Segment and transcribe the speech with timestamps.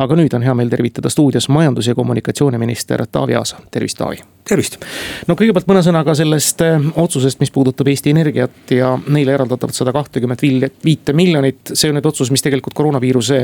[0.00, 4.22] Aga nüüd on hea meel tervitada stuudios majandus- ja kommunikatsiooniminister Taavi Aasa, tervist, Taavi.
[4.48, 4.78] tervist.
[5.28, 9.92] no kõigepealt mõne sõnaga sellest eh, otsusest, mis puudutab Eesti Energiat ja neile eraldatavat sada
[9.92, 10.42] kahtekümmet
[10.84, 11.74] viite miljonit.
[11.74, 13.40] see on nüüd otsus, mis tegelikult koroonaviiruse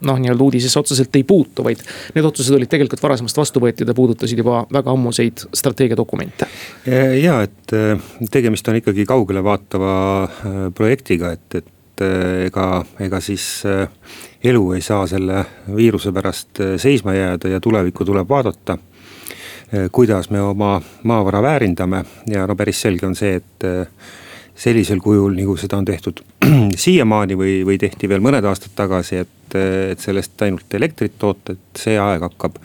[0.00, 1.82] noh, nii-öelda uudisesse otseselt ei puutu, vaid
[2.14, 6.46] need otsused olid tegelikult varasemast vastu võetud ja puudutasid juba väga ammuseid strateegiadokumente.
[7.22, 7.98] ja, et äh,
[8.30, 11.74] tegemist on ikkagi kaugele vaatava äh, projektiga, et, et
[12.04, 13.62] äh, ega, ega siis
[14.44, 15.44] elu ei saa selle
[15.76, 18.78] viiruse pärast seisma jääda ja tulevikku tuleb vaadata.
[19.92, 23.64] kuidas me oma maavara väärindame ja no päris selge on see, et
[24.58, 26.22] sellisel kujul, nagu seda on tehtud
[26.84, 29.56] siiamaani või, või tehti veel mõned aastad tagasi, et,
[29.92, 32.58] et sellest ainult elektrit toota, et see aeg hakkab.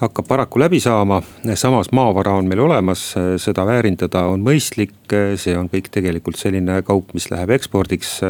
[0.00, 1.20] hakkab paraku läbi saama,
[1.54, 4.96] samas maavara on meil olemas, seda väärindada on mõistlik,
[5.36, 8.20] see on kõik tegelikult selline kaup, mis läheb ekspordiks.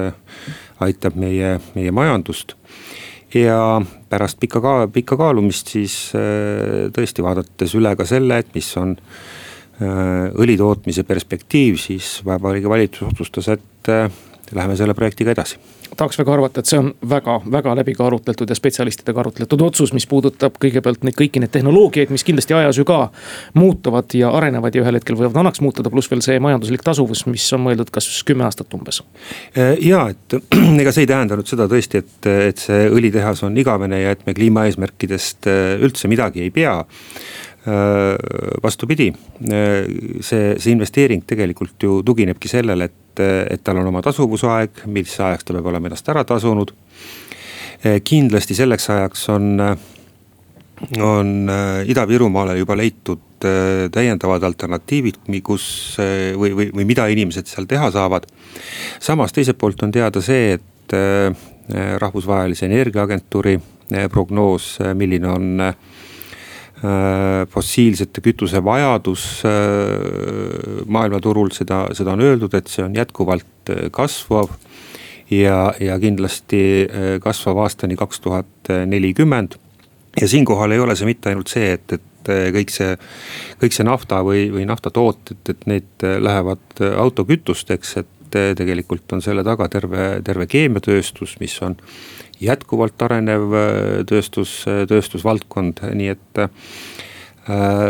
[0.80, 2.54] aitab meie, meie majandust
[3.34, 6.10] ja pärast pikka ka-, pikka kaalumist siis
[6.96, 9.49] tõesti vaadates üle ka selle, et mis on Äh,
[9.80, 14.10] õli tootmise perspektiiv, siis Vabariigi Valitsus otsustas, et äh,
[14.52, 15.60] läheme selle projektiga edasi
[15.96, 19.92] tahaks väga arvata, et see on väga, väga läbi ka arutletud ja spetsialistidega arutletud otsus,
[19.96, 23.00] mis puudutab kõigepealt neid kõiki neid tehnoloogiaid, mis kindlasti ajas ju ka
[23.58, 27.48] muutuvad ja arenevad ja ühel hetkel võivad vanaks muutuda, pluss veel see majanduslik tasuvus, mis
[27.56, 29.02] on mõeldud kas kümme aastat umbes.
[29.52, 30.38] Äh, ja et
[30.82, 34.36] ega see ei tähendanud seda tõesti, et, et see õlitehas on igavene ja et me
[34.38, 35.50] kliimaeesmärkidest
[35.82, 37.49] üldse midagi ei pea Äh,
[38.62, 39.12] vastupidi,
[39.52, 39.86] äh,
[40.20, 45.46] see, see investeering tegelikult ju tuginebki sellele, et, et tal on oma tasuvusaeg, mis ajaks
[45.46, 46.72] ta peab olema ennast ära tasunud.
[47.84, 49.50] Äh, kindlasti selleks ajaks on,
[51.00, 51.34] on
[51.86, 55.64] Ida-Virumaale juba leitud täiendavad alternatiivid, kus
[56.36, 58.26] või, või, või mida inimesed seal teha saavad.
[59.00, 60.92] samas teiselt poolt on teada see, et
[62.02, 63.54] rahvusvahelise energiaagentuuri
[64.12, 65.74] prognoos, milline on Äh,
[67.50, 74.54] fossiilsete kütuse vajadus äh, maailmaturul, seda, seda on öeldud, et see on jätkuvalt äh, kasvav.
[75.30, 76.88] ja, ja kindlasti
[77.22, 79.54] kasvav aastani kaks tuhat nelikümmend.
[80.20, 82.96] ja siinkohal ei ole see mitte ainult see, et, et kõik see,
[83.60, 89.68] kõik see nafta või, või naftatooted, et need lähevad autokütusteks, et tegelikult on selle taga
[89.68, 91.78] terve, terve keemiatööstus, mis on
[92.40, 93.66] jätkuvalt arenev äh,
[94.08, 96.48] tööstus, äh, tööstusvaldkond, nii et äh,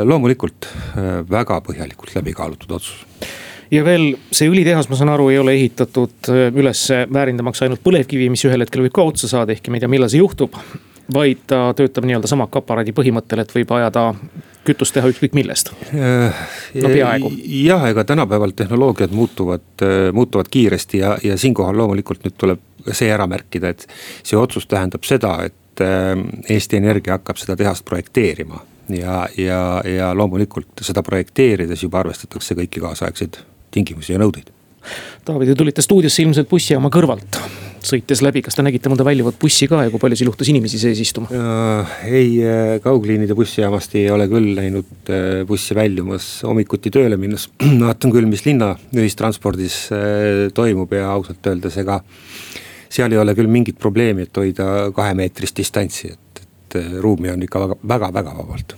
[0.06, 0.68] loomulikult
[1.28, 3.26] väga põhjalikult läbi kaalutud otsus
[3.70, 8.46] ja veel see õlitehas, ma saan aru, ei ole ehitatud üles väärindamaks ainult põlevkivi, mis
[8.46, 10.56] ühel hetkel võib ka otsa saada, ehkki me ei tea, millal see juhtub.
[11.10, 14.14] vaid ta töötab nii-öelda sama aparaadi põhimõttel, et võib ajada
[14.64, 15.72] kütust teha ükskõik millest.
[15.92, 17.30] no peaaegu.
[17.66, 23.26] jah, ega tänapäeval tehnoloogiad muutuvad, muutuvad kiiresti ja, ja siinkohal loomulikult nüüd tuleb see ära
[23.30, 23.86] märkida, et
[24.22, 26.14] see otsus tähendab seda, et äh,
[26.48, 28.62] Eesti Energia hakkab seda tehast projekteerima
[28.96, 33.42] ja, ja, ja loomulikult seda projekteerides juba arvestatakse kõiki kaasaegseid
[33.74, 34.50] tingimusi ja nõudeid.
[35.26, 37.36] Taavi, te tulite stuudiosse ilmselt bussijaama kõrvalt
[37.84, 40.80] sõites läbi, kas te nägite mõnda väljuvat bussi ka ja kui palju seal juhtus inimesi
[40.80, 41.92] sees istuma äh,?
[42.08, 47.48] ei, äh, kaugliinide bussijaamast ei ole küll näinud äh, bussi väljumas, hommikuti tööle minnes
[47.84, 49.82] vaatan küll, mis linna ühistranspordis
[50.56, 52.00] toimub ja ausalt öeldes ega
[52.90, 57.64] seal ei ole küll mingit probleemi, et hoida kahemeetrist distantsi, et, et ruumi on ikka
[57.64, 58.76] väga, väga, väga vabalt.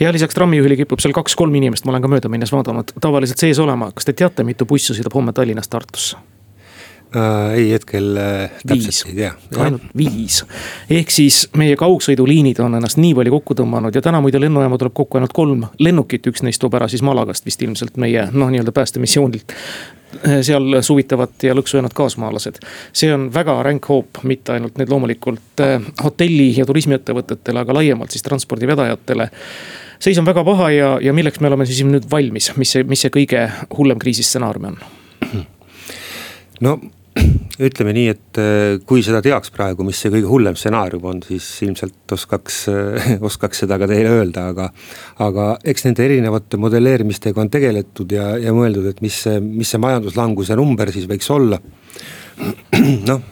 [0.00, 3.58] ja lisaks trammijuhile kipub seal kaks-kolm inimest, ma olen ka mööda minnes vaadanud, tavaliselt sees
[3.62, 6.18] olema, kas te teate, mitu bussi sõidab homme Tallinnast Tartusse?
[7.16, 7.54] Äh,?
[7.54, 9.32] ei, hetkel äh, täpselt ei tea.
[9.64, 10.42] ainult viis,
[10.90, 14.96] ehk siis meie kaugsõiduliinid on ennast nii palju kokku tõmmanud ja täna muide lennujaama tuleb
[14.96, 18.74] kokku ainult kolm lennukit, üks neist toob ära siis Malagast vist ilmselt meie noh, nii-öelda
[18.76, 22.60] päästemissioonilt äh, seal suvitavad ja lõksu jäänud kaasmaalased.
[22.92, 28.12] see on väga ränk hoop, mitte ainult nüüd loomulikult äh, hotelli ja turismiettevõtetele, aga laiemalt
[28.12, 29.30] siis transpordivedajatele.
[29.98, 33.06] seis on väga paha ja, ja milleks me oleme siis nüüd valmis, mis see, mis
[33.06, 33.48] see kõige
[33.78, 34.80] hullem kriisistsenaarium on?
[36.60, 36.78] no
[37.68, 41.46] ütleme nii, et äh, kui seda teaks praegu, mis see kõige hullem stsenaarium on, siis
[41.66, 44.68] ilmselt oskaks, äh, oskaks seda ka teile öelda, aga.
[45.24, 49.82] aga eks nende erinevate modelleerimistega on tegeletud ja, ja mõeldud, et mis see, mis see
[49.82, 51.60] majanduslanguse number siis võiks olla.
[53.10, 53.22] noh,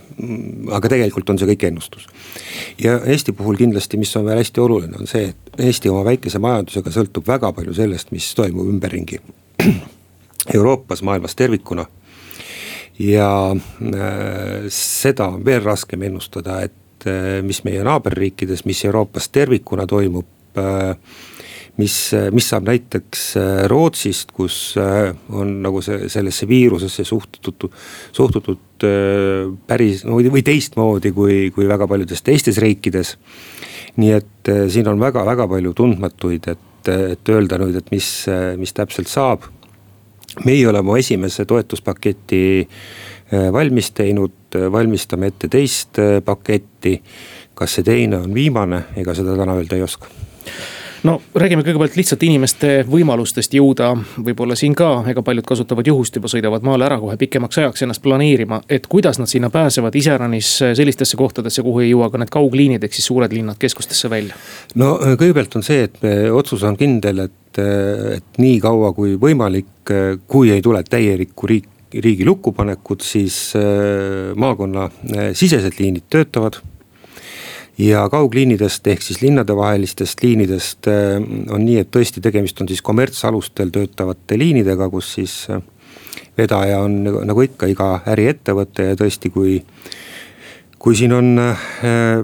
[0.74, 2.06] aga tegelikult on see kõik ennustus.
[2.82, 6.40] ja Eesti puhul kindlasti, mis on veel hästi oluline, on see, et Eesti oma väikese
[6.42, 9.20] majandusega sõltub väga palju sellest, mis toimub ümberringi.
[10.56, 11.86] Euroopas, maailmas tervikuna
[12.98, 19.86] ja äh, seda on veel raskem ennustada, et äh, mis meie naaberriikides, mis Euroopas tervikuna
[19.90, 20.28] toimub.
[20.56, 20.94] Äh,
[21.76, 21.92] mis,
[22.32, 23.22] mis saab näiteks
[23.68, 27.66] Rootsist, kus on nagu see, sellesse viirusesse suhtutud,
[28.16, 28.86] suhtutud
[29.68, 33.18] päris või, või teistmoodi kui, kui väga paljudes teistes riikides.
[34.00, 38.08] nii et siin on väga-väga palju tundmatuid, et, et öelda nüüd, et mis,
[38.56, 39.44] mis täpselt saab.
[40.44, 42.68] Meie oleme esimese toetuspaketi
[43.52, 47.00] valmis teinud, valmistame ette teist paketti.
[47.56, 50.10] Kas see teine on viimane, ega seda täna öelda ei oska
[51.06, 53.92] no räägime kõigepealt lihtsalt inimeste võimalustest jõuda,
[54.26, 58.02] võib-olla siin ka, ega paljud kasutavad juhust juba, sõidavad maale ära kohe pikemaks ajaks ennast
[58.02, 58.60] planeerima.
[58.68, 62.98] et kuidas nad sinna pääsevad iseäranis sellistesse kohtadesse, kuhu ei jõua ka need kaugliinid, ehk
[62.98, 64.34] siis suured linnad keskustesse välja?
[64.74, 65.98] no kõigepealt on see, et
[66.32, 67.62] otsus on kindel, et,
[68.16, 69.94] et nii kaua kui võimalik,
[70.26, 71.68] kui ei tule täielikku riik,
[72.02, 73.52] riigi lukkupanekut, siis
[74.36, 76.58] maakonnasisesed liinid töötavad
[77.78, 81.20] ja kaugliinidest ehk siis linnadevahelistest liinidest äh,
[81.52, 85.60] on nii, et tõesti tegemist on siis kommertsalustel töötavate liinidega, kus siis äh,
[86.38, 89.60] vedaja on nagu ikka iga äriettevõte ja tõesti, kui
[90.86, 91.62] kui siin on äh,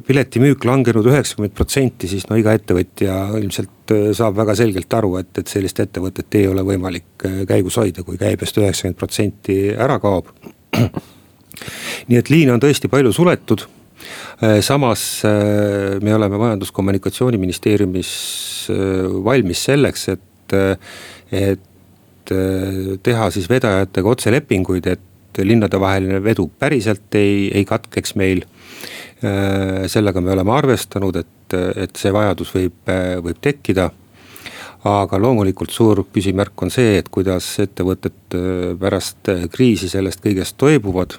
[0.06, 5.50] piletimüük langenud üheksakümmend protsenti, siis no iga ettevõtja ilmselt saab väga selgelt aru, et, et
[5.50, 10.30] sellist ettevõtet ei ole võimalik käigus hoida, kui käibest üheksakümmend protsenti ära kaob.
[12.08, 13.66] nii et liine on tõesti palju suletud
[14.60, 18.10] samas äh, me oleme Majandus-Kommunikatsiooniministeeriumis
[18.70, 18.76] äh,
[19.24, 20.56] valmis selleks, et,
[21.32, 22.32] et
[23.02, 28.44] teha siis vedajatega otselepinguid, et linnadevaheline vedu päriselt ei, ei katkeks meil.
[29.86, 32.90] sellega me oleme arvestanud, et, et see vajadus võib,
[33.22, 33.88] võib tekkida
[34.90, 38.36] aga loomulikult suur küsimärk on see, et kuidas ettevõtted
[38.82, 41.14] pärast kriisi sellest kõigest toibuvad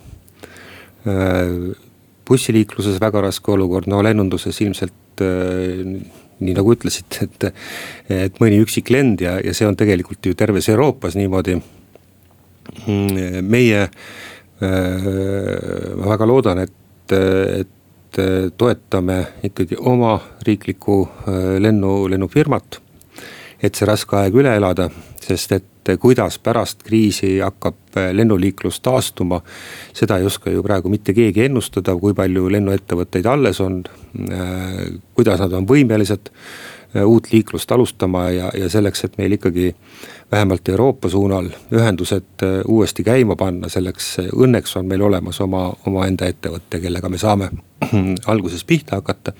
[2.28, 5.84] bussiliikluses väga raske olukord, no lennunduses ilmselt äh,
[6.44, 7.46] nii nagu ütlesite, et,
[8.12, 11.60] et mõni üksik lend ja, ja see on tegelikult ju terves Euroopas niimoodi.
[12.88, 15.10] Mm, meie äh,,
[16.00, 17.70] ma väga loodan, et, et
[18.58, 20.16] toetame ikkagi oma
[20.48, 22.80] riiklikku äh, lennu, lennufirmat.
[23.64, 24.90] et see raske aeg üle elada,
[25.24, 29.42] sest et et kuidas pärast kriisi hakkab äh, lennuliiklus taastuma.
[29.94, 33.84] seda ei oska ju praegu mitte keegi ennustada, kui palju lennuettevõtteid alles on,
[34.32, 39.76] äh, kuidas nad on võimelised äh, uut liiklust alustama ja, ja selleks, et meil ikkagi
[40.32, 46.80] vähemalt Euroopa suunal ühendused uuesti käima panna, selleks õnneks on meil olemas oma, omaenda ettevõte,
[46.82, 47.52] kellega me saame
[48.34, 49.34] alguses pihta hakata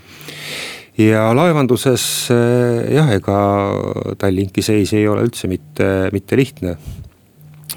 [0.98, 2.04] ja laevanduses
[2.34, 3.38] eh, jah, ega
[4.20, 6.76] Tallinki seis ei ole üldse mitte, mitte lihtne.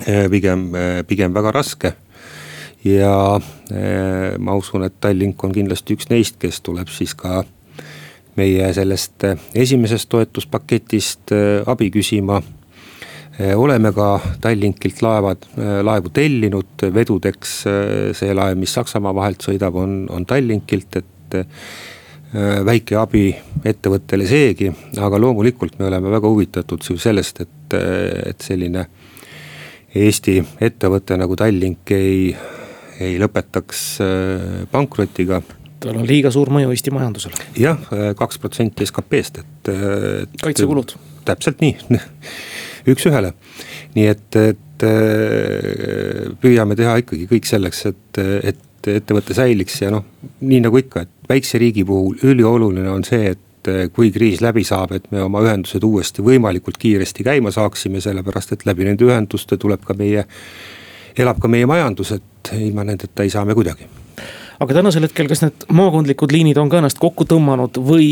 [0.05, 1.95] Eh, pigem, eh, pigem väga raske.
[2.87, 3.41] ja
[4.39, 7.41] ma usun, et Tallink on kindlasti üks neist, kes tuleb siis ka
[8.39, 9.25] meie sellest
[9.59, 11.33] esimesest toetuspaketist
[11.67, 12.37] abi küsima
[13.59, 15.49] oleme ka Tallinkilt laevad,
[15.83, 17.57] laevu tellinud vedudeks,
[18.21, 21.41] see laev, mis Saksamaa vahelt sõidab, on, on Tallinkilt, et
[22.35, 23.29] väike abi
[23.65, 24.71] ettevõttele seegi,
[25.03, 28.87] aga loomulikult me oleme väga huvitatud sellest, et, äh, et selline
[29.97, 32.35] Eesti ettevõte nagu Tallink ei,
[33.01, 35.41] ei lõpetaks äh, pankrotiga
[35.81, 37.49] tal on liiga suur mõju Eesti majandusele.
[37.61, 37.81] jah,
[38.19, 40.39] kaks protsenti SKP-st, et, et.
[40.43, 40.97] kaitsekulud.
[41.29, 41.77] täpselt nii
[42.93, 43.33] üks-ühele.
[43.95, 44.87] nii et, et
[46.43, 50.07] püüame teha ikkagi kõik selleks, et, et ettevõte säiliks ja noh,
[50.41, 54.65] nii nagu ikka, et väikse riigi puhul ülioluline on see, et eh, kui kriis läbi
[54.67, 59.59] saab, et me oma ühendused uuesti võimalikult kiiresti käima saaksime, sellepärast et läbi nende ühenduste
[59.61, 60.27] tuleb ka meie,
[61.19, 63.89] elab ka meie majandus, et ilma nendeta ei saa me kuidagi
[64.61, 68.09] aga tänasel hetkel, kas need maakondlikud liinid on ka ennast kokku tõmmanud või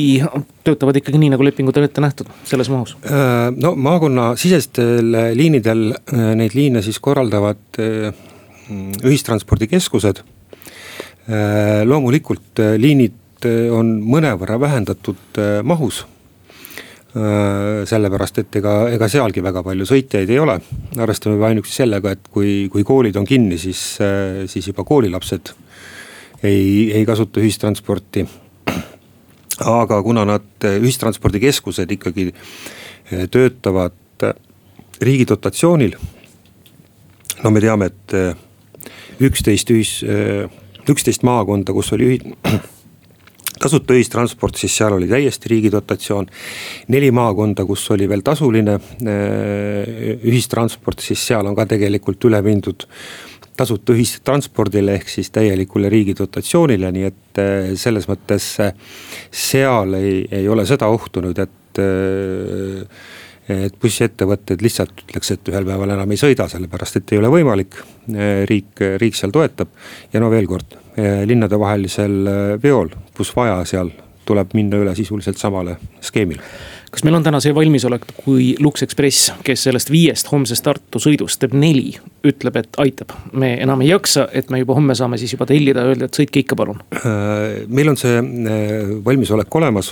[0.66, 2.96] töötavad ikkagi nii, nagu lepingud on ette nähtud, selles mahus?
[3.08, 8.12] Äh, no maakonnasisestel liinidel äh, neid liine siis korraldavad äh,
[9.04, 10.24] ühistranspordikeskused
[11.84, 16.06] loomulikult äh, liinid äh, on mõnevõrra vähendatud mahus.
[17.14, 20.56] sellepärast, et ega, ega sealgi väga palju sõitjaid ei ole.
[20.98, 23.82] arvestame juba ainuüksi sellega, et kui, kui koolid on kinni, siis,
[24.50, 25.52] siis juba koolilapsed
[26.42, 28.24] ei, ei kasuta ühistransporti.
[29.60, 32.32] aga kuna nad, ühistranspordikeskused ikkagi
[33.30, 34.26] töötavad
[35.00, 35.94] riigi dotatsioonil.
[37.44, 40.00] no me teame, et üksteist ühis
[40.90, 42.34] üksteist maakonda, kus oli ühi-,
[43.62, 46.26] tasuta ühistransport, siis seal oli täiesti riigi dotatsioon.
[46.88, 52.88] neli maakonda, kus oli veel tasuline äh, ühistransport, siis seal on ka tegelikult üle mindud
[53.56, 58.74] tasuta ühistranspordile ehk siis täielikule riigi dotatsioonile, nii et äh, selles mõttes äh,
[59.30, 61.52] seal ei, ei ole seda ohtu nüüd, et
[63.48, 67.76] et bussiettevõtted lihtsalt ütleks, et ühel päeval enam ei sõida, sellepärast et ei ole võimalik.
[68.48, 69.68] riik, riik seal toetab
[70.12, 70.76] ja no veel kord,
[71.28, 73.92] linnadevahelisel veol, kus vaja, seal
[74.24, 76.42] tuleb minna üle sisuliselt samale skeemile
[76.94, 81.40] kas meil on täna see valmisolek, kui Lux Express, kes sellest viiest homsest Tartu sõidust
[81.42, 81.96] teeb neli,
[82.26, 83.16] ütleb, et aitab.
[83.32, 86.20] me enam ei jaksa, et me juba homme saame siis juba tellida ja öelda, et
[86.20, 86.80] sõitke ikka, palun.
[87.00, 89.90] Äh, meil on see äh, valmisolek olemas.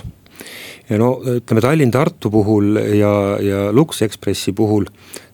[0.93, 4.87] Ja no ütleme Tallinn-Tartu puhul ja, ja Lux Expressi puhul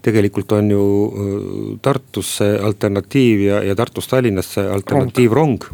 [0.06, 1.38] tegelikult on ju äh,
[1.86, 5.70] Tartusse alternatiiv ja, ja Tartust Tallinnasse alternatiivrong.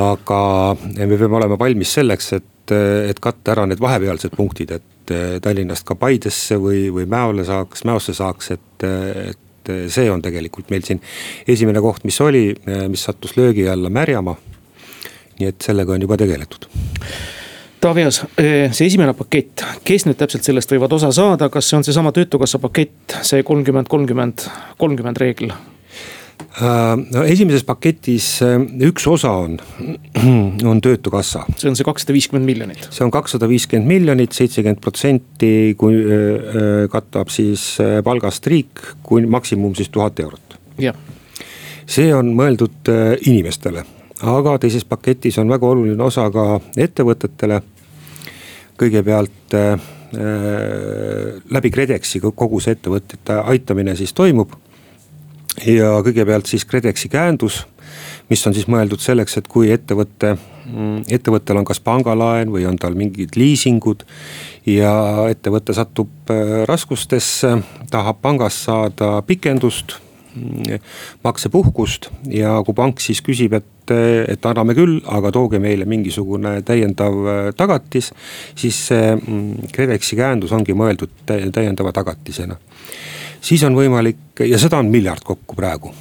[0.00, 0.40] aga
[0.80, 5.84] me peame olema valmis selleks, et et katta ära need vahepealsed punktid, et et Tallinnast
[5.86, 8.86] ka Paidesse või, või Mäole saaks, Mäosse saaks, et,
[9.34, 11.00] et see on tegelikult meil siin
[11.48, 12.50] esimene koht, mis oli,
[12.88, 14.36] mis sattus löögi alla Märjamaa.
[15.38, 16.68] nii et sellega on juba tegeletud.
[17.84, 21.84] Taavi Aas, see esimene pakett, kes nüüd täpselt sellest võivad osa saada, kas see on
[21.84, 24.46] seesama töötukassa pakett, see kolmkümmend, kolmkümmend,
[24.80, 25.52] kolmkümmend reegel?
[26.54, 29.56] Äh, no esimeses paketis äh, üks osa on,
[30.70, 31.42] on töötukassa.
[31.58, 32.86] see on see kakssada viiskümmend miljonit.
[32.94, 37.66] see on kakssada viiskümmend miljonit, seitsekümmend protsenti, kui äh, katab siis
[38.06, 40.56] palgast riik, kui maksimum siis tuhat eurot.
[41.86, 42.92] see on mõeldud
[43.26, 43.82] inimestele,
[44.22, 47.60] aga teises paketis on väga oluline osa ka ettevõtetele.
[48.80, 49.56] Kõigepealt
[51.50, 54.52] läbi KredExi kogu see ettevõtete aitamine siis toimub
[55.62, 57.62] ja kõigepealt siis KredExi käendus,
[58.30, 60.34] mis on siis mõeldud selleks, et kui ettevõte,
[60.66, 64.04] mm, ettevõttel on kas pangalaen või on tal mingid liisingud.
[64.66, 67.58] ja ettevõte satub äh, raskustesse,
[67.90, 69.98] tahab pangast saada pikendust,
[71.24, 73.94] maksepuhkust ja kui pank siis küsib, et,
[74.28, 78.12] et anname küll, aga tooge meile mingisugune täiendav äh, tagatis.
[78.54, 82.58] siis see mm, KredExi käendus ongi mõeldud täiendava tagatisena
[83.44, 85.92] siis on võimalik ja seda on miljard kokku praegu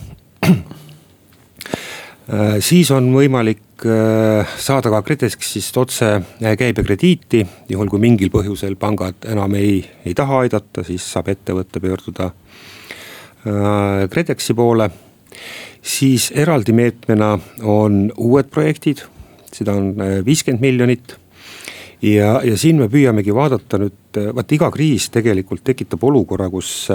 [2.64, 9.28] siis on võimalik äh, saada ka KredExist otse äh, käibekrediiti, juhul kui mingil põhjusel pangad
[9.30, 12.64] enam ei, ei taha aidata, siis saab ettevõte pöörduda äh,
[13.44, 14.90] KredExi poole.
[15.82, 17.34] siis eraldi meetmena
[17.64, 19.02] on uued projektid,
[19.52, 21.16] seda on viiskümmend miljonit
[22.02, 26.88] ja, ja siin me püüamegi vaadata nüüd, vaat iga kriis tegelikult tekitab olukorra, kus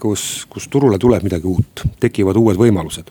[0.00, 3.10] kus, kus turule tuleb midagi uut, tekivad uued võimalused.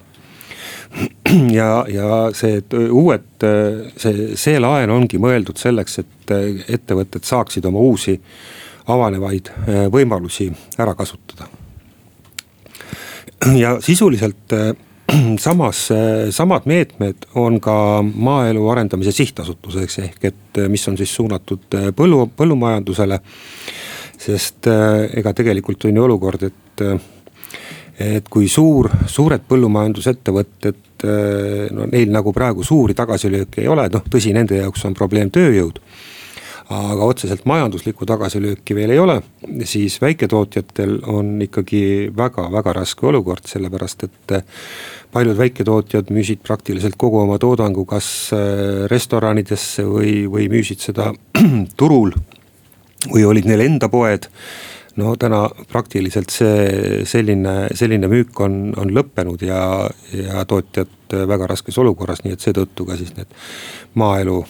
[1.60, 3.46] ja, ja see uued,
[4.02, 6.36] see, see laen ongi mõeldud selleks, et
[6.80, 8.18] ettevõtted saaksid oma uusi
[8.90, 9.52] avanevaid
[9.94, 10.50] võimalusi
[10.82, 11.50] ära kasutada.
[13.64, 14.74] ja sisuliselt eh,
[15.46, 21.80] samas, eh, samad meetmed on ka maaelu arendamise sihtasutuseks ehk et mis on siis suunatud
[21.96, 23.20] põllu, põllumajandusele.
[24.20, 26.98] Sest äh, ega tegelikult on ju olukord, et, äh,
[28.18, 34.04] et kui suur, suured põllumajandusettevõtted, äh, no neil nagu praegu suuri tagasilööke ei ole, noh
[34.12, 35.80] tõsi, nende jaoks on probleem tööjõud
[36.70, 39.16] aga otseselt majanduslikku tagasilööki veel ei ole,
[39.66, 41.82] siis väiketootjatel on ikkagi
[42.16, 44.34] väga-väga raske olukord, sellepärast et
[45.14, 48.10] paljud väiketootjad müüsid praktiliselt kogu oma toodangu kas
[48.92, 51.10] restoranidesse või, või müüsid seda
[51.80, 52.14] turul
[53.08, 54.30] või olid neil enda poed.
[55.00, 61.78] no täna praktiliselt see selline, selline müük on, on lõppenud ja, ja tootjad väga raskes
[61.82, 63.32] olukorras, nii et seetõttu ka siis need
[63.98, 64.44] maaelu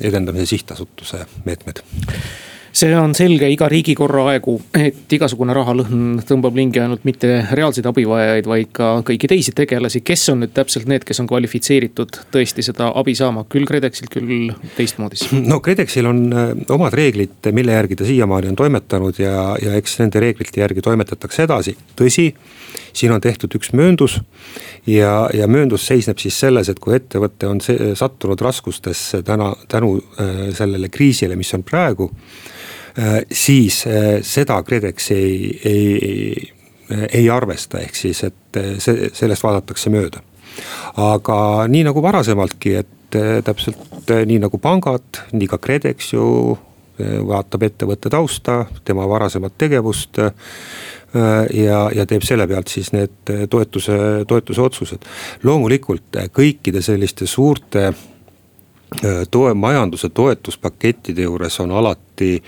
[0.00, 1.82] edendamise sihtasutuse meetmed
[2.72, 8.46] see on selge iga riigikorra aegu, et igasugune rahalõhn tõmbab lingi ainult mitte reaalseid abivajajaid,
[8.50, 10.02] vaid ka kõiki teisi tegelasi.
[10.06, 14.52] kes on nüüd täpselt need, kes on kvalifitseeritud tõesti seda abi saama, küll KredExilt, küll
[14.76, 15.34] teistmoodi siis?
[15.46, 19.98] no KredExil on äh, omad reeglid, mille järgi ta siiamaani on toimetanud ja, ja eks
[20.02, 22.30] nende reeglite järgi toimetatakse edasi, tõsi
[22.92, 24.18] siin on tehtud üks mööndus
[24.86, 29.96] ja, ja mööndus seisneb siis selles, et kui ettevõte on see, sattunud raskustesse täna, tänu
[29.98, 32.10] äh, sellele kriisile, mis on praegu
[33.32, 36.52] siis äh, seda KredEx ei, ei,
[37.12, 40.22] ei arvesta, ehk siis, et äh, see, sellest vaadatakse mööda.
[40.98, 46.24] aga nii nagu varasemaltki, et täpselt nii nagu pangad, nii ka KredEx ju
[47.00, 53.96] vaatab ettevõtte tausta, tema varasemat tegevust ja, ja teeb selle pealt siis need toetuse,
[54.28, 55.08] toetuse otsused.
[55.42, 57.88] loomulikult kõikide selliste suurte
[59.30, 62.42] toe, majanduse toetuspakettide juures on alati,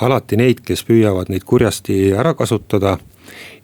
[0.00, 2.96] alati neid, kes püüavad neid kurjasti ära kasutada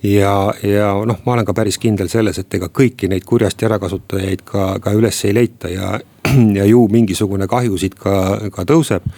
[0.03, 4.45] ja, ja noh, ma olen ka päris kindel selles, et ega kõiki neid kurjasti ärakasutajaid
[4.47, 5.95] ka, ka üles ei leita ja,
[6.59, 8.15] ja ju mingisugune kahju siit ka,
[8.55, 9.09] ka tõuseb.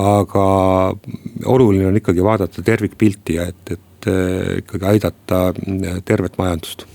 [0.00, 0.46] aga
[1.46, 4.08] oluline on ikkagi vaadata tervikpilti ja et, et
[4.58, 5.46] ikkagi aidata
[6.04, 6.86] tervet majandust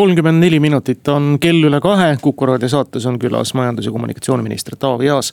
[0.00, 4.76] kolmkümmend neli minutit on kell üle kahe, Kuku raadio saates on külas majandus- ja kommunikatsiooniminister
[4.76, 5.32] Taavi Aas.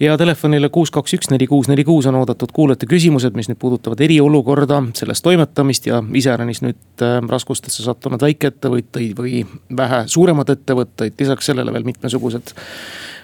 [0.00, 3.58] Ja telefonile kuus, kaks, üks, neli, kuus, neli, kuus on oodatud kuulajate küsimused, mis nüüd
[3.58, 9.42] puudutavad eriolukorda, sellest toimetamist ja iseäranis nüüd äh, raskustesse sattunud väikeettevõtteid või
[9.82, 12.54] vähe suuremad ettevõtteid, lisaks sellele veel mitmesugused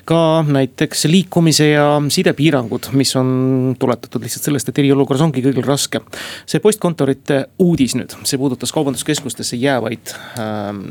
[0.05, 6.01] ka näiteks liikumise ja sidepiirangud, mis on tuletatud lihtsalt sellest, et eriolukorras ongi kõigil raske.
[6.47, 10.83] see postkontorite uudis nüüd, see puudutas kaubanduskeskustesse jäävaid ähm,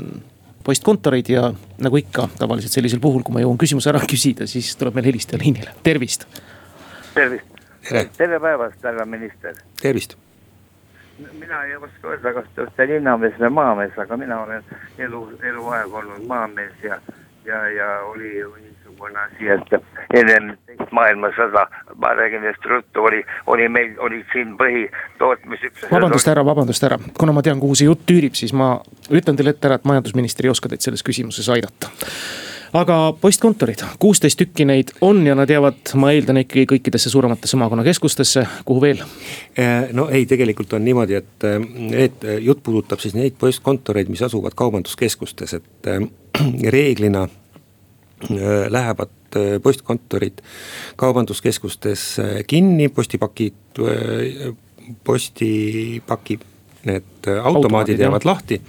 [0.64, 4.98] postkontoreid ja nagu ikka tavaliselt sellisel puhul, kui ma jõuan küsimuse ära küsida, siis tuleb
[4.98, 6.28] meil helistaja liinile, tervist.
[7.14, 7.64] tervist,
[8.18, 9.58] tere, päevast, härra minister.
[9.82, 10.18] tervist.
[11.40, 14.64] mina ei oska öelda, kas te olete linnamees või maamees, aga mina olen
[14.98, 16.98] elu, eluaeg olnud maamees ja,
[17.46, 18.40] ja, ja oli,
[19.10, 24.56] niisugune asi, et enne teist maailmasõda, ma räägin just ruttu, oli, oli meil, olid siin
[24.60, 25.92] põhitootmisüksused.
[25.92, 28.76] vabandust, härra, vabandust, härra, kuna ma tean, kuhu see jutt tüürib, siis ma
[29.12, 31.92] ütlen teile ette ära, et majandusminister ei oska teid selles küsimuses aidata
[32.74, 38.48] aga postkontorid, kuusteist tükki neid on ja nad jäävad, ma eeldan ikkagi kõikidesse suurematesse maakonnakeskustesse,
[38.66, 39.04] kuhu veel?
[39.54, 41.48] Eh, no ei, tegelikult on niimoodi, et,
[41.94, 45.94] et jutt puudutab siis neid postkontoreid, mis asuvad kaubanduskeskustes, et
[46.78, 47.28] reeglina
[48.70, 50.42] lähevad äh, postkontorid
[50.96, 53.54] kaubanduskeskustes äh, kinni, postipakid,
[55.04, 56.40] postipaki,
[56.86, 58.62] need automaadid jäävad lahti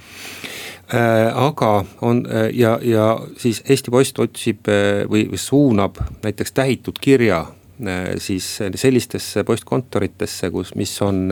[1.33, 2.21] aga on
[2.53, 3.05] ja, ja
[3.41, 4.69] siis Eesti Post otsib
[5.09, 7.41] või suunab näiteks tähitud kirja
[7.81, 11.27] Äh, siis sellistesse postkontoritesse, kus, mis on,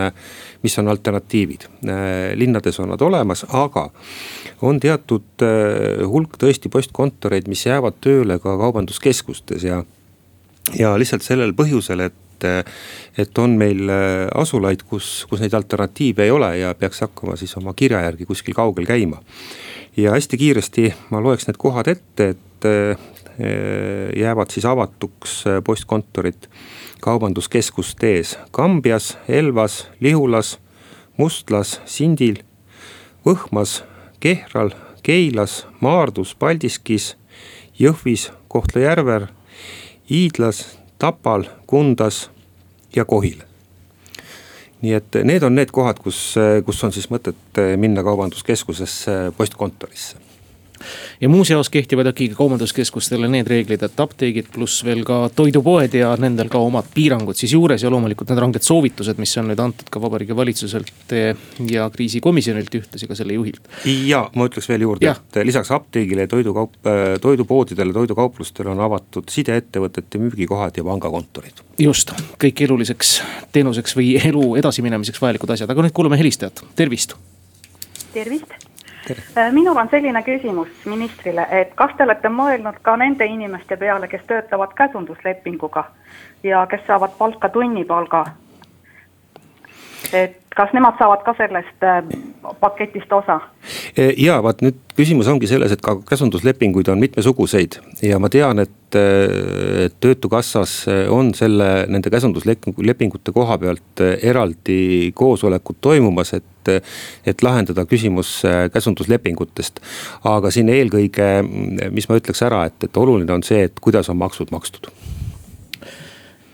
[0.64, 1.62] mis on alternatiivid.
[1.88, 3.86] Äh, linnades on nad olemas, aga
[4.64, 9.84] on teatud äh, hulk tõesti postkontoreid, mis jäävad tööle ka kaubanduskeskustes ja,
[10.80, 13.88] ja lihtsalt sellel põhjusel, et et on meil
[14.36, 18.58] asulaid, kus, kus neid alternatiive ei ole ja peaks hakkama siis oma kirja järgi kuskil
[18.58, 19.22] kaugel käima.
[19.96, 22.68] ja hästi kiiresti ma loeks need kohad ette, et
[23.40, 26.46] Eh, jäävad siis avatuks eh, postkontorid
[27.02, 30.60] kaubanduskeskuste ees Kambjas, Elvas, Lihulas,
[31.18, 32.44] Mustlas, Sindil,
[33.26, 33.82] Võhmas,
[34.24, 34.72] Kehral,
[35.04, 37.18] Keilas, Maardus, Paldiskis,
[37.80, 39.28] Jõhvis, Kohtla-Järvel,
[40.08, 40.64] Iidlas,
[41.00, 42.30] Tapal, Kundas
[42.96, 43.42] ja Kohil.
[44.84, 50.23] Nii et need on need kohad, kus, kus on siis mõtet minna kaubanduskeskusesse postkontorisse
[51.22, 56.50] ja muuseas kehtivad ikkagi kaubanduskeskustele need reeglid, et apteegid pluss veel ka toidupoed ja nendel
[56.52, 60.02] ka omad piirangud siis juures ja loomulikult need ranged soovitused, mis on nüüd antud ka
[60.04, 61.16] Vabariigi Valitsuselt
[61.70, 63.68] ja kriisikomisjonilt, ühtlasi ka selle juhilt.
[64.08, 66.80] ja ma ütleks veel juurde, et lisaks apteegile, toidukaup,
[67.22, 71.64] toidupoodidele, toidukauplustele on avatud sideettevõtete müügikohad ja pangakontorid.
[71.80, 73.16] just, kõik eluliseks
[73.56, 77.18] teenuseks või elu edasiminemiseks vajalikud asjad, aga nüüd kuulame helistajat, tervist.
[78.14, 78.63] tervist
[79.52, 84.22] minul on selline küsimus ministrile, et kas te olete mõelnud ka nende inimeste peale, kes
[84.28, 85.84] töötavad käsunduslepinguga
[86.44, 88.26] ja kes saavad palka tunnipalga?
[90.14, 92.04] et kas nemad saavad ka sellest äh,
[92.60, 93.40] paketist osa?
[93.98, 98.64] E, ja vaat nüüd küsimus ongi selles, et ka käsunduslepinguid on mitmesuguseid ja ma tean,
[98.64, 100.76] et äh, töötukassas
[101.14, 106.50] on selle, nende käsunduslepingute koha pealt eraldi koosolekud toimumas, et
[107.28, 108.38] et lahendada küsimus
[108.72, 109.82] käsunduslepingutest.
[110.24, 111.28] aga siin eelkõige,
[111.92, 114.88] mis ma ütleks ära, et, et oluline on see, et kuidas on maksud makstud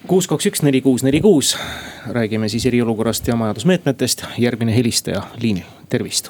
[0.10, 1.54] kuus, kaks, üks, neli, kuus, neli, kuus.
[2.10, 4.24] räägime siis eriolukorrast ja majandusmeetmetest.
[4.38, 6.30] järgmine helistaja liinil, tervist.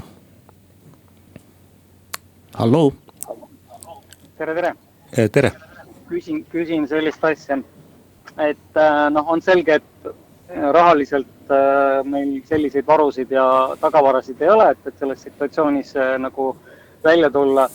[2.53, 2.93] halloo.
[4.37, 4.73] tere, tere.
[5.17, 5.51] Eh, tere.
[6.09, 7.57] küsin, küsin sellist asja,
[8.37, 10.11] et äh, noh, on selge, et
[10.73, 13.45] rahaliselt äh, meil selliseid varusid ja
[13.79, 16.55] tagavarasid ei ole, et, et selles situatsioonis nagu
[17.03, 17.69] välja tulla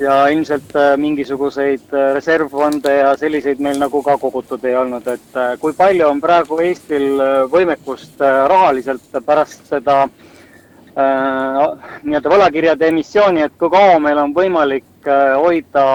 [0.00, 5.36] ja ilmselt äh, mingisuguseid äh, reservfonde ja selliseid meil nagu ka kogutud ei olnud, et
[5.36, 7.18] äh, kui palju on praegu Eestil
[7.50, 11.60] võimekust rahaliselt pärast seda äh,
[12.02, 15.86] nii-öelda võlakirjade emissiooni, et kui kaua meil on võimalik äh, hoida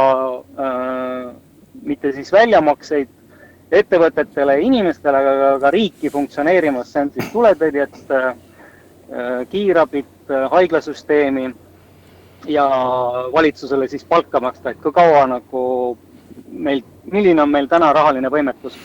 [0.68, 1.34] äh,
[1.84, 3.10] mitte siis väljamakseid
[3.74, 7.96] ettevõtetele ja inimestele, aga ka riiki funktsioneerimas, see on siis tuletõrjet,
[9.50, 11.48] kiirabit, haiglasüsteemi
[12.48, 12.66] ja
[13.34, 15.64] valitsusele siis palka maksta, et kui kaua nagu
[16.52, 18.78] meilt milline on meil täna rahaline võimekus?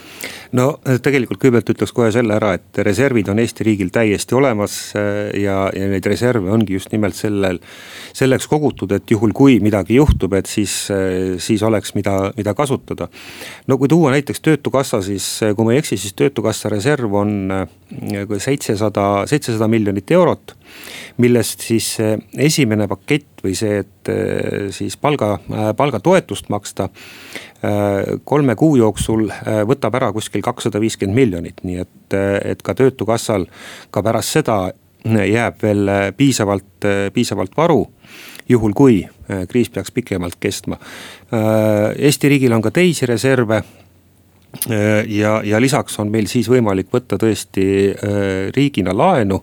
[0.57, 5.29] no tegelikult kõigepealt ütleks kohe selle ära, et reservid on Eesti riigil täiesti olemas äh,
[5.43, 7.61] ja, ja neid reserve ongi just nimelt sellel,
[8.17, 13.11] selleks kogutud, et juhul kui midagi juhtub, et siis, äh, siis oleks, mida, mida kasutada.
[13.69, 17.37] no kui tuua näiteks töötukassa, siis kui ma ei eksi, siis töötukassa reserv on
[18.41, 20.57] seitsesada, seitsesada miljonit eurot
[21.19, 21.97] millest siis
[22.37, 24.11] esimene pakett või see, et
[24.75, 25.37] siis palga,
[25.77, 26.89] palgatoetust maksta
[28.25, 32.75] kolme kuu jooksul äh, võtab ära kuskil kakssada viiskümmend miljonit, nii et, äh, et ka
[32.79, 33.49] töötukassal
[33.91, 34.59] ka pärast seda
[35.05, 37.83] jääb veel äh, piisavalt, piisavalt varu
[38.49, 39.03] juhul kui
[39.49, 40.79] kriis peaks pikemalt kestma.
[42.01, 43.59] Eesti riigil on ka teisi reserve
[45.13, 47.67] ja, ja lisaks on meil siis võimalik võtta tõesti
[48.57, 49.43] riigina laenu.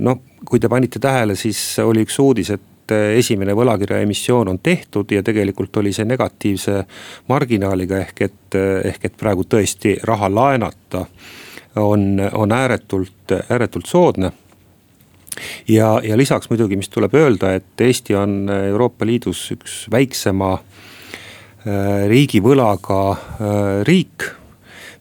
[0.00, 4.58] Noh, kui te panite tähele, siis oli üks uudis, et eh, esimene võlakirja emissioon on
[4.62, 6.82] tehtud ja tegelikult oli see negatiivse
[7.30, 11.06] marginaaliga, ehk et, eh, ehk et praegu tõesti raha laenata
[11.80, 14.32] on, on ääretult, ääretult soodne
[15.68, 20.58] ja, ja lisaks muidugi, mis tuleb öelda, et Eesti on Euroopa Liidus üks väiksema
[22.10, 23.02] riigivõlaga
[23.86, 24.24] riik.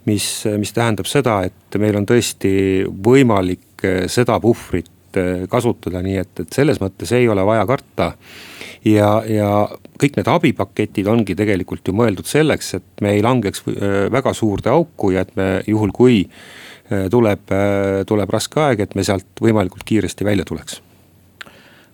[0.05, 0.25] mis,
[0.57, 2.51] mis tähendab seda, et meil on tõesti
[2.85, 3.70] võimalik
[4.11, 8.13] seda puhvrit Eh, kasutada, nii et, et selles mõttes ei ole vaja karta.
[8.87, 9.49] ja, ja
[9.99, 14.71] kõik need abipaketid ongi tegelikult ju mõeldud selleks, et me ei langeks eh, väga suurde
[14.71, 17.51] auku ja et me juhul, kui eh, tuleb,
[18.07, 20.79] tuleb raske aeg, et me sealt võimalikult kiiresti välja tuleks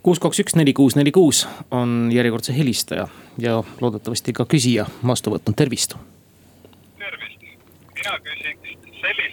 [0.06, 3.10] kuus, kaks, üks, neli, kuus, neli, kuus on järjekordse helistaja
[3.41, 5.97] ja loodetavasti ka küsija vastu võtnud, tervist.
[7.02, 7.50] tervist,
[7.97, 8.77] mina küsiks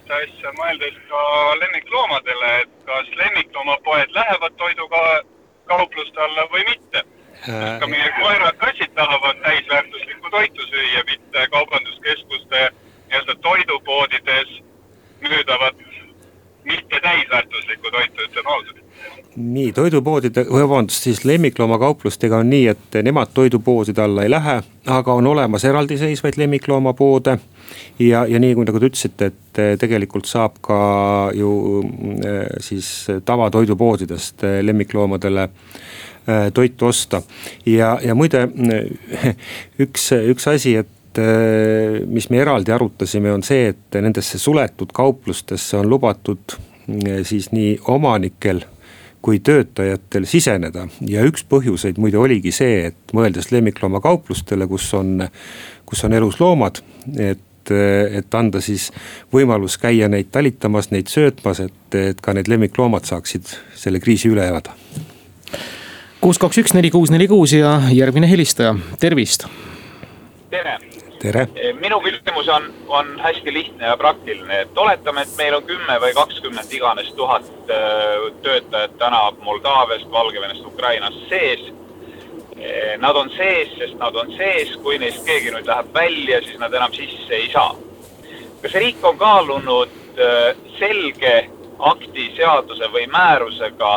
[0.07, 1.21] sellist asja, mõeldes ka
[1.61, 5.23] lemmikloomadele, et kas lemmikloomapoed lähevad toiduga
[5.67, 7.03] kaupluste alla või mitte.
[7.45, 12.71] sest ka meie koerad-kassid tahavad täisväärtuslikku toitu süüa, mitte kaubanduskeskuste
[13.09, 14.49] nii-öelda toidupoodides
[15.21, 15.77] müüdavat
[16.65, 18.84] mitte täisväärtuslikku toitu, ütlen ausalt
[19.37, 25.27] nii toidupoodide, vabandust, siis lemmikloomakauplustega on nii, et nemad toidupoodide alla ei lähe, aga on
[25.27, 27.39] olemas eraldiseisvaid lemmikloomapoode.
[27.99, 30.79] ja, ja nii nagu te ütlesite, et eh, tegelikult saab ka
[31.35, 35.49] ju eh, siis tavatoidupoodidest eh, lemmikloomadele
[36.55, 37.23] toitu osta.
[37.67, 38.49] ja, ja muide
[39.85, 40.89] üks, üks asi, et
[42.11, 46.57] mis me eraldi arutasime, on see, et nendesse suletud kauplustesse on lubatud
[47.23, 48.65] siis nii omanikel
[49.25, 55.25] kui töötajatel siseneda ja üks põhjuseid muide oligi see, et mõeldes lemmikloomakauplustele, kus on,
[55.89, 56.83] kus on elus loomad,
[57.17, 58.91] et et anda siis
[59.33, 64.45] võimalus käia neid talitamas, neid söötmas, et, et ka need lemmikloomad saaksid selle kriisi üle
[64.45, 64.77] elada.
[66.21, 69.49] kuus, kaks, üks, neli, kuus, neli, kuus ja järgmine helistaja, tervist.
[70.53, 70.77] tere
[71.25, 71.47] tere.
[71.81, 76.13] minu küsimus on, on hästi lihtne ja praktiline, et oletame, et meil on kümme või
[76.17, 81.65] kakskümmend iganes tuhat äh, töötajat täna Moldaaviast, Valgevenest, Ukrainast sees.
[82.59, 86.61] Äh, nad on sees, sest nad on sees, kui neist keegi nüüd läheb välja, siis
[86.61, 87.75] nad enam sisse ei saa.
[88.65, 89.91] kas riik on kaalunud
[90.79, 91.33] selge
[91.79, 93.91] akti, seaduse või määrusega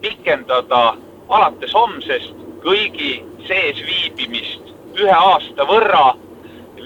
[0.00, 0.96] pikendada
[1.28, 6.14] alates homsest kõigi sees viibimist ühe aasta võrra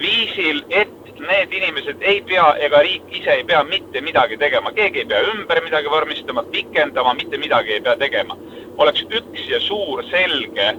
[0.01, 5.03] viisil, et need inimesed ei pea ega riik ise ei pea mitte midagi tegema, keegi
[5.03, 8.37] ei pea ümber midagi vormistama, pikendama, mitte midagi ei pea tegema.
[8.81, 10.75] oleks üks ja suur selge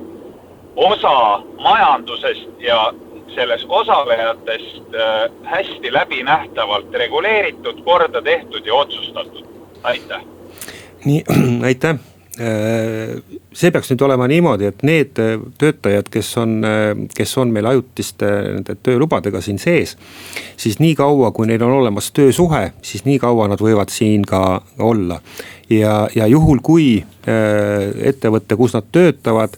[0.75, 2.93] osa majandusest ja
[3.35, 9.45] selles osalejatest äh, hästi läbinähtavalt reguleeritud, korda tehtud ja otsustatud.
[9.83, 10.21] aitäh.
[11.05, 11.23] nii,
[11.69, 12.10] aitäh Äh,
[12.41, 17.67] see peaks nüüd olema niimoodi, et need äh, töötajad, kes on, äh, kes on meil
[17.69, 19.97] ajutiste nende töölubadega siin sees.
[20.57, 24.61] siis nii kaua, kui neil on olemas töösuhe, siis nii kaua nad võivad siin ka
[24.79, 25.21] olla.
[25.69, 27.03] ja, ja juhul, kui
[28.03, 29.55] ettevõte, kus nad töötavad,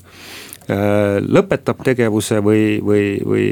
[1.24, 3.48] lõpetab tegevuse või, või, või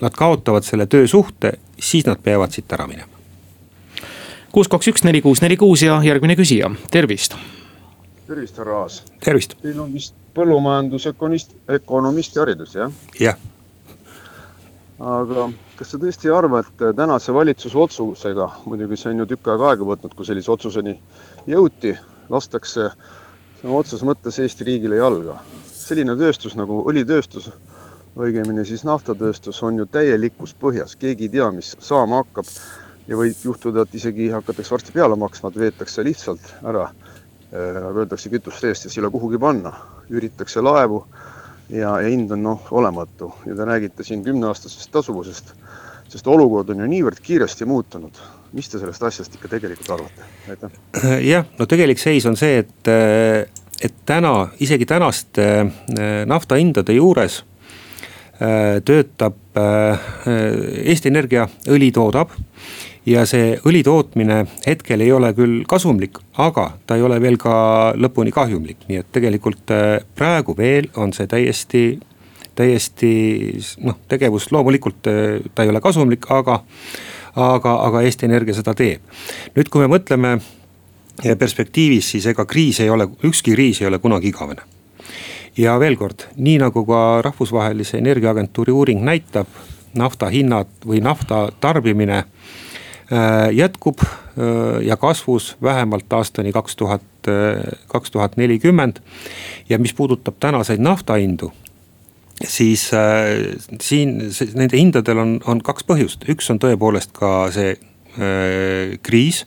[0.00, 3.17] nad kaotavad selle töösuhte, siis nad peavad siit ära minema
[4.52, 7.36] kuus, kaks, üks, neli, kuus, neli, kuus ja järgmine küsija, tervist.
[8.26, 9.02] tervist, härra Aas.
[9.24, 9.54] tervist.
[9.62, 12.92] Teil on vist põllumajandusökonist, ökonomisti haridus, jah?
[13.20, 13.38] jah.
[14.98, 19.52] aga kas te tõesti ei arva, et tänase valitsuse otsusega, muidugi see on ju tükk
[19.52, 20.96] aega aega võtnud, kui sellise otsuseni
[21.46, 21.94] jõuti,
[22.30, 22.90] lastakse
[23.60, 25.38] sõna otseses mõttes Eesti riigile jalga.
[25.78, 27.48] selline tööstus nagu õlitööstus,
[28.18, 32.46] õigemini siis naftatööstus on ju täielikus põhjas, keegi ei tea, mis saama hakkab
[33.08, 38.04] ja võib juhtuda, et isegi hakatakse varsti peale maksma, et veetakse lihtsalt ära, äh, nagu
[38.04, 39.72] öeldakse, kütust eest ja siis ei ole kuhugi panna.
[40.08, 41.02] üüritakse laevu
[41.68, 45.52] ja, ja hind on noh, olematu ja te räägite siin kümneaastasest tasuvusest,
[46.08, 48.20] sest olukord on ju niivõrd kiiresti muutunud.
[48.52, 50.70] mis te sellest asjast ikka tegelikult arvate, aitäh?
[51.20, 52.88] jah, no tegelik seis on see, et,
[53.84, 55.44] et täna, isegi tänaste
[56.26, 57.42] naftahindade juures
[58.88, 62.32] töötab Eesti Energia õli toodab
[63.08, 67.54] ja see õli tootmine hetkel ei ole küll kasumlik, aga ta ei ole veel ka
[67.96, 71.82] lõpuni kahjumlik, nii et tegelikult äh, praegu veel on see täiesti,
[72.58, 73.12] täiesti
[73.86, 76.60] noh, tegevus loomulikult äh, ta ei ole kasumlik, aga,
[77.36, 79.04] aga, aga Eesti Energia seda teeb.
[79.56, 80.38] nüüd, kui me mõtleme
[81.18, 84.62] perspektiivis, siis ega kriis ei ole, ükski kriis ei ole kunagi igavene
[85.58, 89.48] ja veel kord, nii nagu ka rahvusvahelise energiaagentuuri uuring näitab,
[89.98, 92.67] nafta hinnad või nafta tarbimine Äh,
[93.52, 99.00] jätkub äh, ja kasvus vähemalt aastani kaks tuhat, äh, kaks tuhat nelikümmend.
[99.68, 101.52] ja mis puudutab tänaseid naftahindu,
[102.46, 104.18] siis äh, siin
[104.54, 109.44] nende hindadel on, on kaks põhjust, üks on tõepoolest ka see äh, kriis,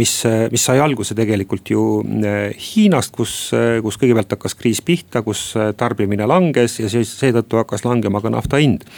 [0.00, 0.12] mis,
[0.52, 3.36] mis sai alguse tegelikult ju äh, Hiinast, kus,
[3.82, 8.62] kus kõigepealt hakkas kriis pihta, kus tarbimine langes ja siis seetõttu hakkas langema ka nafta
[8.62, 8.88] hind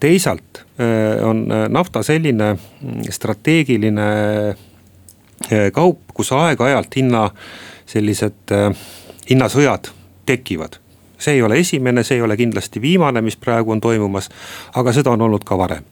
[0.00, 4.08] teisalt äh, on äh, nafta selline mm, strateegiline
[4.48, 7.28] äh, kaup, kus aeg-ajalt hinna
[7.86, 8.52] sellised
[9.30, 9.88] hinnasõjad
[10.26, 10.76] tekivad.
[11.18, 14.28] see ei ole esimene, see ei ole kindlasti viimane, mis praegu on toimumas,
[14.76, 15.84] aga seda on olnud ka varem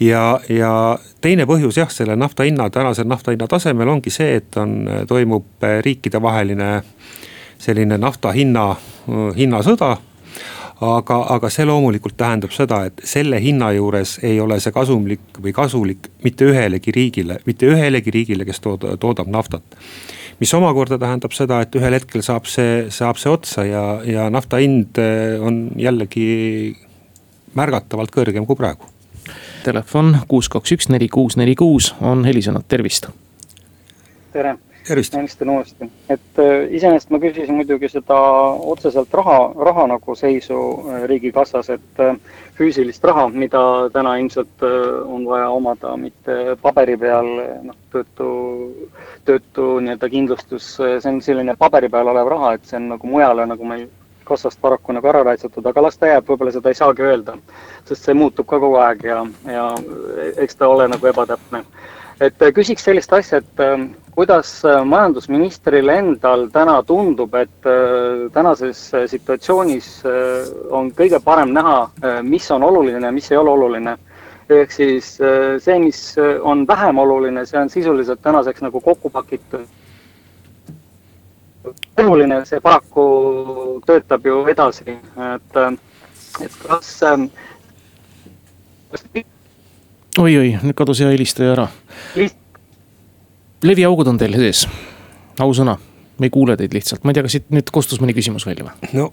[0.00, 4.56] ja, ja teine põhjus jah, selle nafta hinna, tänase nafta hinna tasemel ongi see, et
[4.56, 6.82] on, toimub riikidevaheline
[7.58, 8.74] selline nafta hinna,
[9.36, 9.96] hinnasõda
[10.80, 15.54] aga, aga see loomulikult tähendab seda, et selle hinna juures ei ole see kasumlik või
[15.54, 19.62] kasulik mitte ühelegi riigile, mitte ühelegi riigile, kes tood, toodab naftat.
[20.40, 24.58] mis omakorda tähendab seda, et ühel hetkel saab see, saab see otsa ja, ja nafta
[24.58, 26.74] hind eh, on jällegi
[27.54, 28.90] märgatavalt kõrgem kui praegu.
[29.64, 33.08] Telefon kuus, kaks, üks, neli, kuus, neli, kuus on helisenud, tervist.
[34.32, 34.56] tere
[34.88, 38.18] helistan uuesti, et äh, iseenesest ma küsisin muidugi seda
[38.72, 42.16] otseselt raha, raha nagu seisu äh, riigikassas, et äh,
[42.58, 47.30] füüsilist raha, mida täna ilmselt on vaja omada, mitte paberi peal,
[47.64, 48.28] noh, töötu,
[49.24, 53.48] töötu nii-öelda kindlustus, see on selline paberi peal olev raha, et see on nagu mujale
[53.50, 53.88] nagu meil
[54.24, 57.36] kassast paraku nagu ära raitsatud, aga las ta jääb, võib-olla seda ei saagi öelda.
[57.84, 59.66] sest see muutub ka kogu aeg ja, ja
[60.40, 61.64] eks ta ole nagu ebatäpne.
[62.20, 63.62] Et küsiks sellist asja, et
[64.14, 69.88] kuidas äh, majandusministril endal täna tundub, et äh, tänases äh, situatsioonis
[70.70, 71.88] on kõige parem näha,
[72.22, 73.96] mis on oluline mis ei ole oluline?
[74.44, 75.06] ehk siis
[75.64, 76.00] see, mis
[76.44, 79.64] on vähem oluline, see on sisuliselt tänaseks nagu kokku pakitud.
[81.96, 83.06] oluline, see paraku
[83.86, 84.98] töötab ju edasi,
[85.30, 85.56] et,
[86.44, 86.90] et kas,
[88.92, 89.08] kas
[90.18, 91.66] oi-oi, nüüd kadus hea helistaja ära
[93.64, 94.66] leviaugud on teil sees,
[95.40, 95.78] ausõna
[96.18, 98.66] me ei kuule teid lihtsalt, ma ei tea, kas siit nüüd kostus mõni küsimus välja
[98.68, 98.90] või?
[98.94, 99.08] no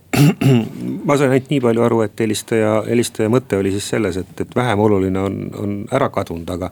[1.07, 4.53] ma sain ainult nii palju aru, et helistaja, helistaja mõte oli siis selles, et, et
[4.57, 6.71] vähem oluline on, on ära kadunud, aga.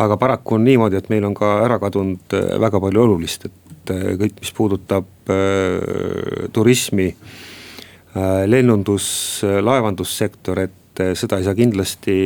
[0.00, 3.94] aga paraku on niimoodi, et meil on ka ära kadunud äh, väga palju olulist, et
[3.94, 9.10] äh, kõik, mis puudutab äh, turismi äh,, lennundus,
[9.44, 10.79] laevandussektor, et
[11.14, 12.16] seda ei saa kindlasti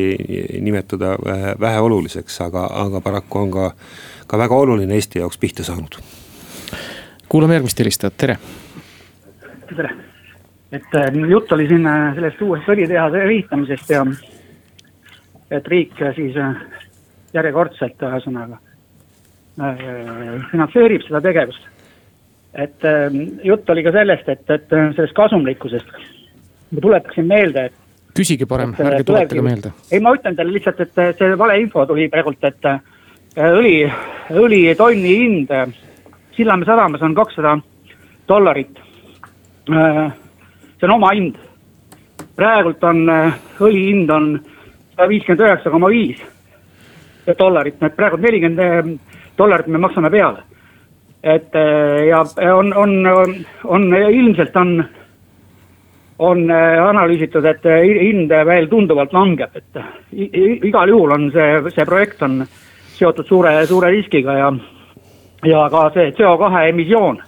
[0.61, 1.15] nimetada
[1.61, 3.71] väheoluliseks, aga, aga paraku on ka
[4.27, 5.99] ka väga oluline Eesti jaoks pihta saanud.
[7.29, 8.37] kuulame järgmist helistajat, tere.
[9.77, 9.91] tere,
[10.73, 14.05] et äh, jutt oli siin äh, sellest uuest õlitehase ehitamisest ja
[15.51, 16.37] et riik siis
[17.35, 18.59] järjekordselt ühesõnaga
[20.51, 21.71] finantseerib seda tegevust.
[22.55, 22.87] et
[23.43, 25.95] jutt oli ka sellest, et, et sellest kasumlikkusest.
[26.71, 27.81] ma tuletaksin meelde, et.
[28.15, 29.73] Küsige parem, ärge tuletage meelde.
[29.91, 32.69] ei, ma ütlen teile lihtsalt, et see valeinfo tuli praegult, et
[33.35, 33.79] õli,
[34.31, 35.57] õlitonni hind
[36.37, 37.59] Sillamäe sadamas on kakssada
[38.29, 38.79] dollarit.
[39.71, 40.13] Äh,
[40.81, 41.37] see on omahind.
[42.37, 44.41] praegult on äh, õli hind on
[44.97, 46.19] sada viiskümmend üheksa koma viis
[47.39, 48.89] dollarit, nii et praegu nelikümmend äh,
[49.39, 50.43] dollarit me maksame peale.
[51.23, 51.55] et
[52.09, 52.19] ja
[52.55, 54.85] on, on, on, on ilmselt on,
[56.19, 59.81] on analüüsitud, et hind veel tunduvalt langeb, et
[60.69, 62.45] igal juhul on see, see projekt on
[62.95, 64.51] seotud suure, suure riskiga ja,
[65.47, 67.21] ja ka see CO2 emissioon,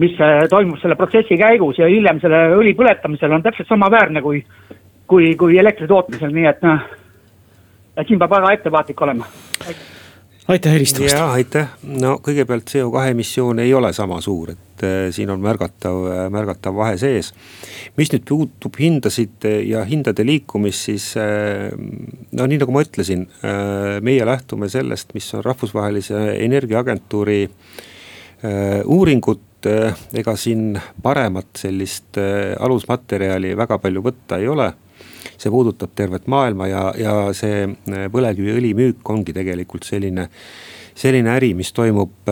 [0.00, 4.42] mis äh, toimub selle protsessi käigus ja hiljem selle õli põletamisel on täpselt samaväärne kui,
[5.10, 6.86] kui, kui elektri tootmisel, nii et noh,
[7.96, 9.26] et siin peab väga ettevaatlik olema.
[10.48, 11.14] aitäh helistamast.
[11.14, 14.69] ja aitäh, no kõigepealt CO2 emissioon ei ole sama suur, et
[15.14, 15.98] siin on märgatav,
[16.32, 17.32] märgatav vahe sees.
[17.96, 23.26] mis nüüd puutub hindasid ja hindade liikumist, siis no nii nagu ma ütlesin,
[24.02, 27.40] meie lähtume sellest, mis on rahvusvahelise energiaagentuuri
[28.86, 29.68] uuringud
[30.16, 34.70] ega siin paremat sellist alusmaterjali väga palju võtta ei ole
[35.40, 37.64] see puudutab tervet maailma ja, ja see
[38.12, 40.28] põlevkiviõli müük ongi tegelikult selline,
[40.96, 42.30] selline äri, mis toimub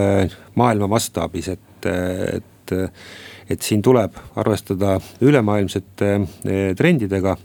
[0.59, 2.75] maailma mastaabis, et, äh, et,
[3.49, 6.11] et siin tuleb arvestada ülemaailmsete
[6.77, 7.37] trendidega,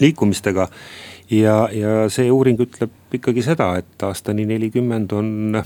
[0.00, 0.68] liikumistega.
[1.30, 5.58] ja, ja see uuring ütleb ikkagi seda, et aastani nelikümmend on,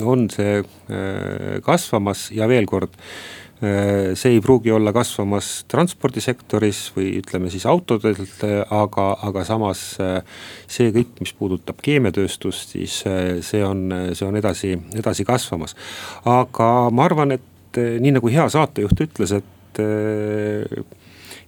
[0.00, 0.62] on see
[1.66, 2.96] kasvamas ja veel kord
[4.18, 10.18] see ei pruugi olla kasvamas transpordisektoris või ütleme siis autodelt, aga, aga samas äh,
[10.70, 15.76] see kõik, mis puudutab keemiatööstust, siis äh, see on, see on edasi, edasi kasvamas.
[16.24, 19.80] aga ma arvan, et nii nagu hea saatejuht ütles, et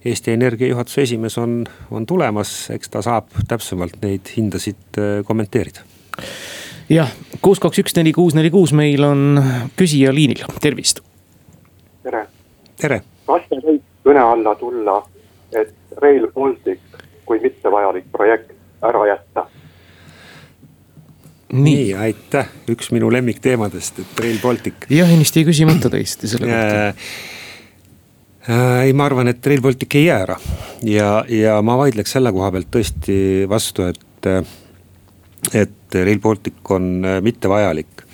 [0.07, 5.85] Eesti Energia juhatuse esimees on, on tulemas, eks ta saab täpsemalt neid hindasid kommenteerida.
[6.91, 7.11] Jah,
[7.43, 9.39] kuus, kaks, üks, neli, kuus, neli, kuus, meil on
[9.79, 10.99] küsija liinil, tervist
[12.07, 12.23] tere.
[12.79, 13.01] tere.
[13.27, 14.97] kas te võib kõne alla tulla,
[15.51, 16.79] et Rail Baltic
[17.27, 18.53] kui mittevajalik projekt
[18.87, 19.41] ära jätta?
[21.57, 24.87] nii, aitäh, üks minu lemmikteemadest, et Rail Baltic.
[24.93, 26.95] jah, ennist jäi küsimata tõesti selle kohta äh,
[28.87, 30.37] ei, ma arvan, et Rail Baltic ei jää ära
[30.87, 33.17] ja, ja ma vaidleks selle koha pealt tõesti
[33.51, 34.29] vastu, et,
[35.51, 36.83] et Rail Baltic on
[37.23, 38.06] mittevajalik.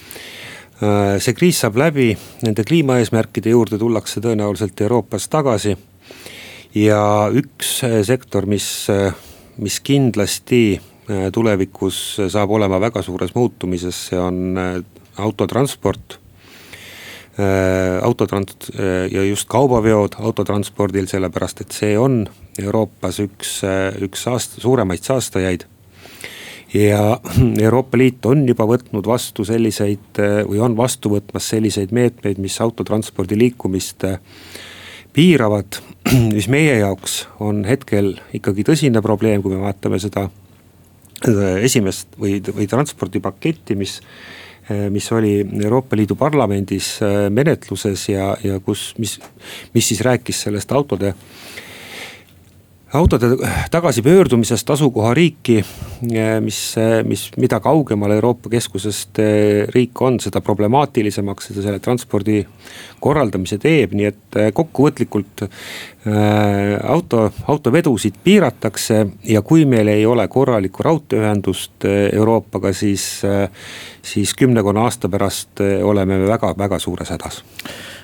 [0.83, 2.09] Äh, see kriis saab läbi,
[2.43, 5.77] nende kliimaeesmärkide juurde tullakse tõenäoliselt Euroopas tagasi.
[6.75, 9.13] ja üks äh, sektor, mis, äh,
[9.57, 10.81] mis kindlasti
[11.35, 11.97] tulevikus
[12.31, 14.55] saab olema väga suures muutumises, see on
[15.19, 16.15] autotransport
[18.07, 18.69] autotrans-
[19.11, 22.21] ja just kaubaveod autotranspordil, sellepärast et see on
[22.61, 23.51] Euroopas üks,
[24.07, 25.67] üks saast-, suuremaid saastajaid
[26.73, 27.19] ja
[27.65, 33.37] Euroopa Liit on juba võtnud vastu selliseid või on vastu võtmas selliseid meetmeid, mis autotranspordi
[33.39, 34.19] liikumist äh,
[35.13, 35.81] piiravad.
[36.37, 40.29] mis meie jaoks on hetkel ikkagi tõsine probleem, kui me vaatame seda
[41.63, 48.59] esimest või, või transpordipaketti, mis äh, mis oli Euroopa Liidu parlamendis äh, menetluses ja, ja
[48.63, 49.19] kus, mis,
[49.73, 51.13] mis siis rääkis sellest autode
[52.93, 53.25] autode
[53.71, 55.65] tagasipöördumisest asukohariiki,
[56.39, 62.43] mis, mis, mida kaugemal Euroopa keskusest eh, riik on, seda problemaatilisemaks seda selle transpordi
[63.01, 65.49] korraldamise teeb, nii et eh, kokkuvõtlikult äh,
[66.83, 73.23] auto, autovedusid piiratakse ja kui meil ei ole korralikku raudteeühendust Euroopaga, siis
[74.03, 77.41] siis kümnekonna aasta pärast oleme me väga-väga suures hädas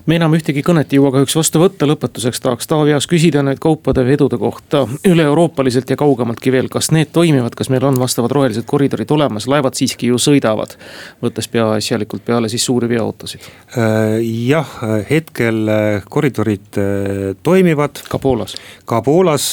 [0.06, 3.60] me enam ühtegi kõnet ei jõua kahjuks vastu võtta, lõpetuseks tahaks Taavi Aas küsida nüüd
[3.64, 8.68] kaupade vedude kohta üle-euroopaliselt ja kaugemaltki veel, kas need toimivad, kas meil on vastavad rohelised
[8.70, 10.76] koridorid olemas, laevad siiski ju sõidavad.
[11.24, 13.48] võttes peaasjalikult peale siis suuri veoautosid.
[13.78, 14.78] Äh, jah,
[15.10, 18.04] hetkel äh, koridorid äh, toimivad.
[18.10, 18.56] ka Poolas?
[18.86, 19.50] ka Poolas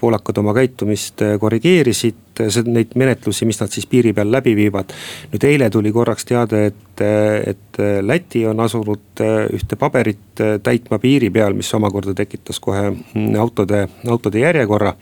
[0.00, 2.25] poolakad oma käitumist korrigeerisid
[2.66, 4.92] neid menetlusi, mis nad siis piiri peal läbi viivad.
[5.32, 7.04] nüüd eile tuli korraks teade, et,
[7.46, 9.22] et Läti on asunud
[9.52, 12.92] ühte paberit täitma piiri peal, mis omakorda tekitas kohe
[13.38, 14.94] autode, autode järjekorra.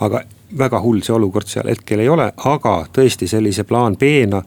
[0.00, 0.22] aga
[0.58, 4.42] väga hull see olukord seal hetkel ei ole, aga tõesti sellise plaan B-na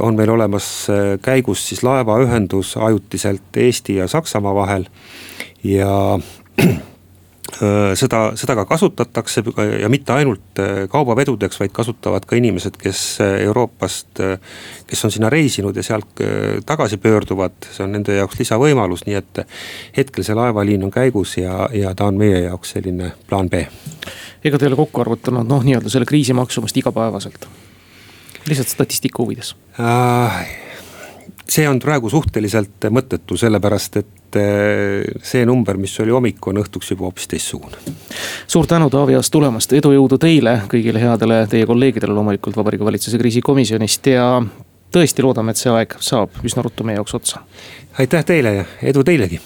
[0.00, 0.86] on meil olemas
[1.22, 4.86] käigus siis laevaühendus ajutiselt Eesti ja Saksamaa vahel
[5.64, 6.18] ja
[7.94, 9.42] seda, seda ka kasutatakse
[9.80, 14.22] ja mitte ainult kaubavedudeks, vaid kasutavad ka inimesed, kes Euroopast,
[14.86, 16.22] kes on sinna reisinud ja sealt
[16.66, 19.42] tagasi pöörduvad, see on nende jaoks lisavõimalus, nii et
[19.96, 23.62] hetkel see laevaliin on käigus ja, ja ta on meie jaoks selline plaan B.
[24.44, 27.48] ega te ei ole kokku arvutanud noh, nii-öelda selle kriisi maksumust igapäevaselt?
[28.48, 30.46] lihtsalt statistika huvides äh,.
[31.48, 36.90] see on praegu suhteliselt mõttetu, sellepärast et et see number, mis oli hommikul, on õhtuks
[36.92, 37.78] juba hoopis teistsugune.
[38.46, 43.18] suur tänu, Taavi Aas tulemast, edu, jõudu teile, kõigile headele teie kolleegidele loomulikult Vabariigi Valitsuse
[43.22, 44.28] kriisikomisjonist ja
[44.92, 47.44] tõesti loodame, et see aeg saab üsna ruttu meie jaoks otsa.
[47.98, 49.40] aitäh teile ja edu teilegi